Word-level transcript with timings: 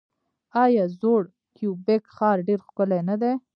آیا 0.63 0.83
زوړ 0.99 1.23
کیوبیک 1.55 2.03
ښار 2.15 2.37
ډیر 2.47 2.59
ښکلی 2.67 3.01
نه 3.09 3.15
دی؟ 3.21 3.33